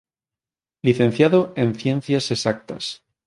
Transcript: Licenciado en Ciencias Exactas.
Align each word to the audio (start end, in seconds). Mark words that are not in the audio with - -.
Licenciado 0.81 1.53
en 1.55 1.75
Ciencias 1.75 2.31
Exactas. 2.31 3.03